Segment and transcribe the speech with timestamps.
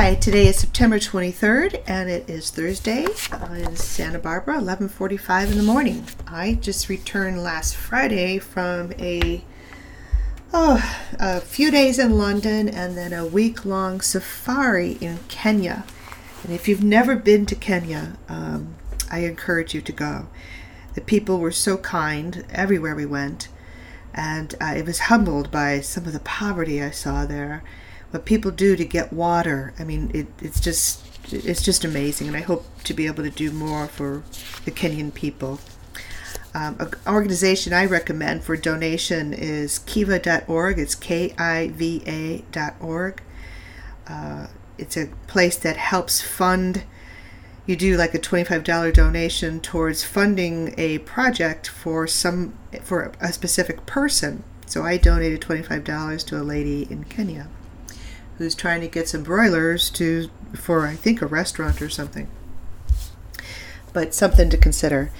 [0.00, 5.58] Hi, today is September 23rd and it is Thursday uh, in Santa Barbara, 11:45 in
[5.58, 6.06] the morning.
[6.26, 9.44] I just returned last Friday from a
[10.54, 10.82] oh,
[11.18, 15.84] a few days in London and then a week-long safari in Kenya.
[16.44, 18.76] And if you've never been to Kenya, um,
[19.10, 20.28] I encourage you to go.
[20.94, 23.48] The people were so kind everywhere we went,
[24.14, 27.62] and I was humbled by some of the poverty I saw there
[28.10, 29.72] what people do to get water.
[29.78, 33.30] I mean, it, it's just it's just amazing, and I hope to be able to
[33.30, 34.22] do more for
[34.64, 35.60] the Kenyan people.
[36.52, 40.78] Um, an organization I recommend for donation is kiva.org.
[40.78, 43.22] It's K I V A.org.
[44.08, 46.82] Uh, it's a place that helps fund.
[47.66, 53.86] You do like a $25 donation towards funding a project for some for a specific
[53.86, 54.42] person.
[54.66, 57.48] So I donated $25 to a lady in Kenya
[58.40, 62.26] who's trying to get some broilers to for I think a restaurant or something.
[63.92, 65.12] But something to consider.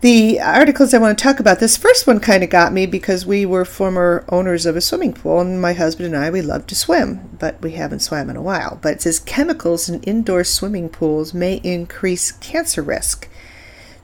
[0.00, 3.24] The articles I want to talk about, this first one kind of got me because
[3.24, 6.66] we were former owners of a swimming pool, and my husband and I, we love
[6.66, 8.80] to swim, but we haven't swam in a while.
[8.82, 13.28] But it says chemicals in indoor swimming pools may increase cancer risk.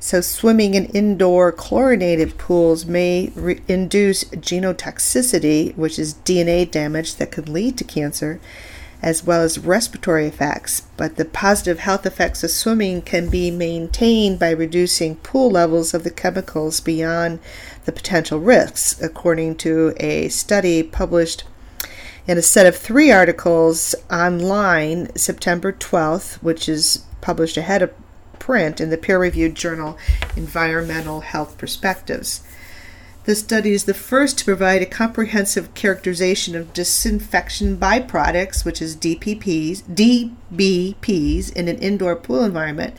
[0.01, 7.33] So, swimming in indoor chlorinated pools may re- induce genotoxicity, which is DNA damage that
[7.33, 8.39] could lead to cancer,
[9.03, 10.83] as well as respiratory effects.
[10.97, 16.05] But the positive health effects of swimming can be maintained by reducing pool levels of
[16.05, 17.41] the chemicals beyond
[17.85, 21.43] the potential risks, according to a study published
[22.29, 27.91] in a set of three articles online September 12th, which is published ahead of
[28.49, 29.99] print in the peer reviewed journal
[30.35, 32.41] Environmental Health Perspectives.
[33.25, 38.97] This study is the first to provide a comprehensive characterization of disinfection byproducts, which is
[38.97, 42.97] DPPs, DBPs, in an indoor pool environment,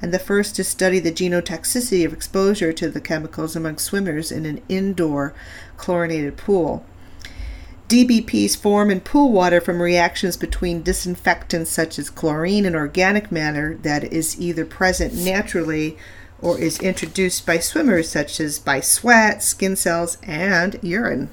[0.00, 4.46] and the first to study the genotoxicity of exposure to the chemicals among swimmers in
[4.46, 5.34] an indoor
[5.78, 6.86] chlorinated pool.
[7.92, 13.78] DBPs form in pool water from reactions between disinfectants such as chlorine and organic matter
[13.82, 15.98] that is either present naturally
[16.40, 21.28] or is introduced by swimmers, such as by sweat, skin cells, and urine.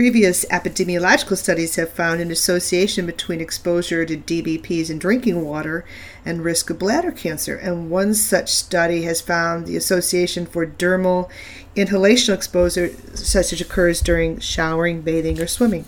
[0.00, 5.84] Previous epidemiological studies have found an association between exposure to DBPs in drinking water
[6.24, 11.28] and risk of bladder cancer, and one such study has found the association for dermal
[11.76, 15.84] inhalational exposure, such as occurs during showering, bathing, or swimming.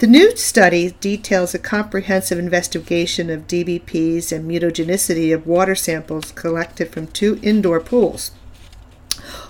[0.00, 6.90] The new study details a comprehensive investigation of DBPs and mutagenicity of water samples collected
[6.90, 8.32] from two indoor pools.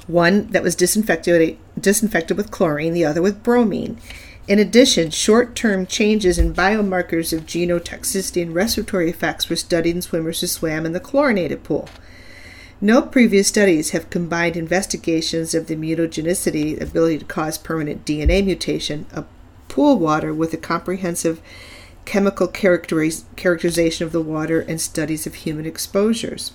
[0.07, 3.99] One that was disinfected, disinfected with chlorine, the other with bromine.
[4.49, 10.03] In addition, short term changes in biomarkers of genotoxicity and respiratory effects were studied in
[10.03, 11.89] swimmers who swam in the chlorinated pool.
[12.81, 19.07] No previous studies have combined investigations of the mutagenicity ability to cause permanent DNA mutation
[19.13, 19.27] of
[19.69, 21.41] pool water with a comprehensive
[22.05, 26.53] chemical characteriz- characterization of the water and studies of human exposures.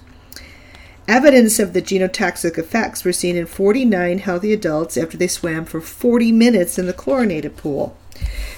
[1.07, 5.81] Evidence of the genotoxic effects were seen in 49 healthy adults after they swam for
[5.81, 7.97] 40 minutes in the chlorinated pool.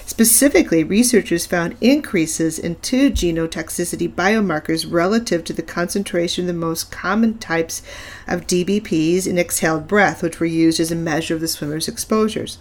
[0.04, 6.92] Specifically, researchers found increases in two genotoxicity biomarkers relative to the concentration of the most
[6.92, 7.82] common types
[8.28, 12.58] of DBPs in exhaled breath, which were used as a measure of the swimmer's exposures.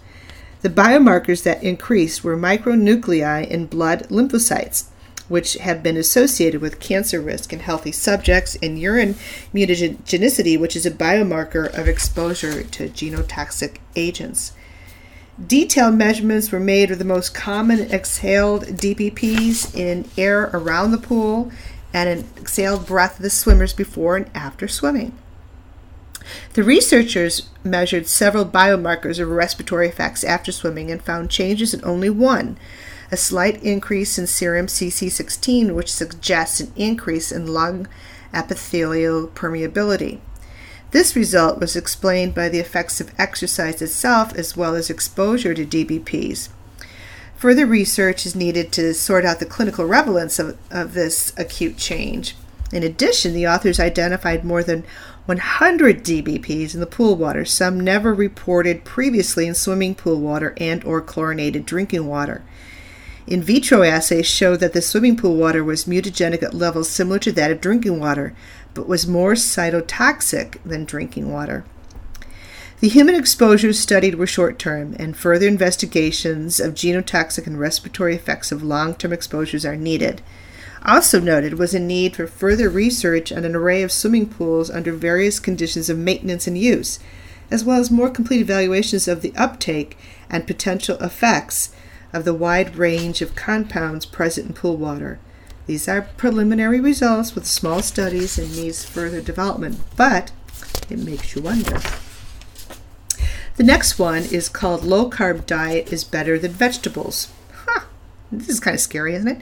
[0.61, 4.85] The biomarkers that increased were micronuclei in blood lymphocytes,
[5.33, 9.15] which have been associated with cancer risk in healthy subjects, and urine
[9.51, 14.51] mutagenicity, which is a biomarker of exposure to genotoxic agents.
[15.43, 21.51] Detailed measurements were made of the most common exhaled DBPs in air around the pool
[21.91, 25.17] and an exhaled breath of the swimmers before and after swimming.
[26.53, 32.11] The researchers measured several biomarkers of respiratory effects after swimming and found changes in only
[32.11, 32.55] one
[33.13, 37.87] a slight increase in serum CC16, which suggests an increase in lung
[38.33, 40.19] epithelial permeability.
[40.89, 45.63] This result was explained by the effects of exercise itself as well as exposure to
[45.63, 46.49] DBPs.
[47.35, 52.35] Further research is needed to sort out the clinical relevance of, of this acute change.
[52.71, 54.85] In addition, the authors identified more than
[55.27, 60.83] 100 DBPs in the pool water, some never reported previously in swimming pool water and
[60.83, 62.41] or chlorinated drinking water.
[63.25, 67.31] In vitro assays showed that the swimming pool water was mutagenic at levels similar to
[67.31, 68.35] that of drinking water,
[68.73, 71.63] but was more cytotoxic than drinking water.
[72.81, 78.51] The human exposures studied were short term, and further investigations of genotoxic and respiratory effects
[78.51, 80.21] of long term exposures are needed.
[80.85, 84.91] Also noted was a need for further research on an array of swimming pools under
[84.91, 86.99] various conditions of maintenance and use,
[87.49, 89.97] as well as more complete evaluations of the uptake
[90.29, 91.73] and potential effects
[92.13, 95.19] of the wide range of compounds present in pool water.
[95.65, 100.31] These are preliminary results with small studies and needs further development, but
[100.89, 101.79] it makes you wonder.
[103.55, 107.31] The next one is called Low Carb Diet is Better Than Vegetables.
[107.65, 107.85] Huh,
[108.31, 109.41] this is kind of scary, isn't it?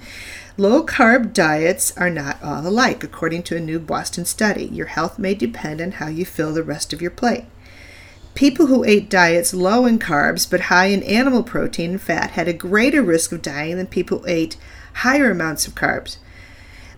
[0.58, 4.66] Low carb diets are not all alike, according to a new Boston study.
[4.66, 7.46] Your health may depend on how you fill the rest of your plate.
[8.34, 12.48] People who ate diets low in carbs but high in animal protein and fat had
[12.48, 14.58] a greater risk of dying than people who ate
[14.94, 16.18] higher amounts of carbs.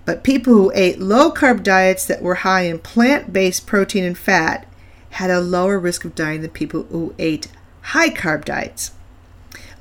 [0.05, 4.17] But people who ate low carb diets that were high in plant based protein and
[4.17, 4.67] fat
[5.11, 7.47] had a lower risk of dying than people who ate
[7.81, 8.91] high carb diets.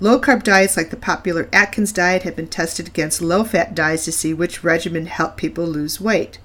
[0.00, 4.04] Low carb diets like the popular Atkins diet have been tested against low fat diets
[4.06, 6.38] to see which regimen helped people lose weight.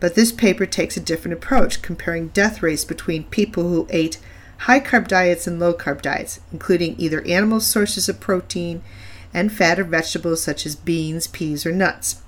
[0.00, 4.18] But this paper takes a different approach, comparing death rates between people who ate
[4.58, 8.82] high carb diets and low carb diets, including either animal sources of protein
[9.34, 12.22] and fat or vegetables such as beans, peas, or nuts.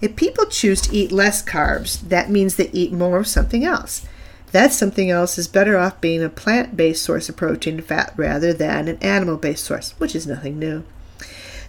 [0.00, 4.06] If people choose to eat less carbs, that means they eat more of something else.
[4.52, 8.12] That something else is better off being a plant based source of protein and fat
[8.16, 10.84] rather than an animal based source, which is nothing new.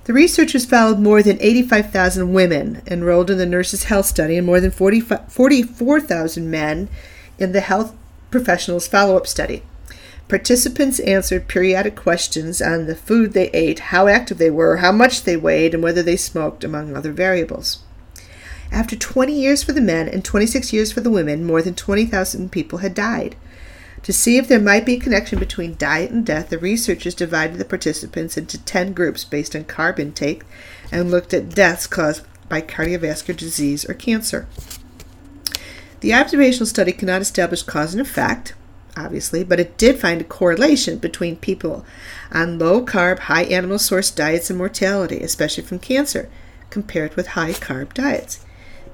[0.05, 4.59] The researchers followed more than 85,000 women enrolled in the Nurses' Health Study and more
[4.59, 6.89] than 44,000 men
[7.37, 7.93] in the Health
[8.31, 9.61] Professionals Follow Up Study.
[10.27, 15.23] Participants answered periodic questions on the food they ate, how active they were, how much
[15.23, 17.83] they weighed, and whether they smoked, among other variables.
[18.71, 22.51] After 20 years for the men and 26 years for the women, more than 20,000
[22.51, 23.35] people had died.
[24.03, 27.57] To see if there might be a connection between diet and death, the researchers divided
[27.57, 30.43] the participants into 10 groups based on carb intake
[30.91, 34.47] and looked at deaths caused by cardiovascular disease or cancer.
[35.99, 38.55] The observational study cannot establish cause and effect,
[38.97, 41.85] obviously, but it did find a correlation between people
[42.31, 46.27] on low carb, high animal source diets and mortality, especially from cancer,
[46.71, 48.43] compared with high carb diets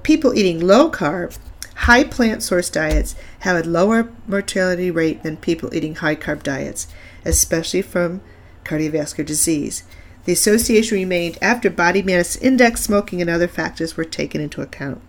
[0.07, 1.37] people eating low carb,
[1.81, 6.87] high plant source diets have a lower mortality rate than people eating high carb diets,
[7.23, 8.21] especially from
[8.63, 9.83] cardiovascular disease.
[10.25, 15.01] The association remained after body mass index, smoking, and other factors were taken into account.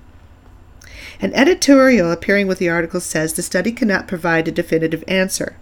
[1.20, 5.56] An editorial appearing with the article says the study cannot provide a definitive answer.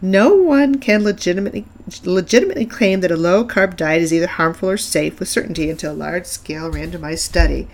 [0.00, 1.64] No one can legitimately,
[2.04, 5.92] legitimately claim that a low carb diet is either harmful or safe with certainty until
[5.92, 7.66] a large scale randomized study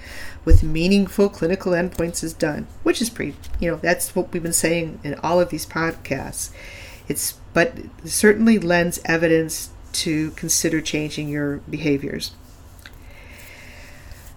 [0.45, 4.53] with meaningful clinical endpoints is done, which is pretty, you know, that's what we've been
[4.53, 6.51] saying in all of these podcasts.
[7.09, 7.75] It's, but
[8.05, 12.33] certainly lends evidence to consider changing your behaviors.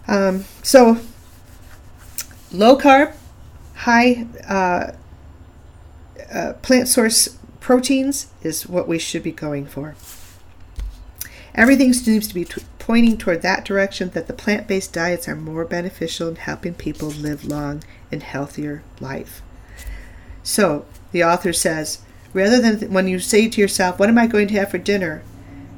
[0.07, 0.99] Um, so,
[2.51, 3.13] low carb,
[3.75, 4.91] high uh,
[6.31, 9.95] uh, plant source proteins is what we should be going for.
[11.57, 15.35] Everything seems to be t- pointing toward that direction that the plant based diets are
[15.35, 19.41] more beneficial in helping people live long and healthier life.
[20.43, 21.99] So, the author says,
[22.31, 24.77] rather than th- when you say to yourself, What am I going to have for
[24.77, 25.23] dinner?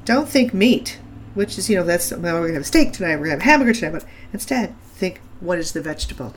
[0.03, 0.99] don't think meat,
[1.33, 3.45] which is, you know, that's, well, we're going to have steak tonight, we're going to
[3.45, 6.33] have hamburger tonight, but instead, think, What is the vegetable?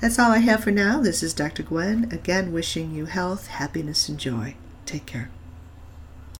[0.00, 1.00] That's all I have for now.
[1.00, 1.62] This is Dr.
[1.62, 4.54] Gwen, again wishing you health, happiness, and joy.
[4.94, 5.43] Take care.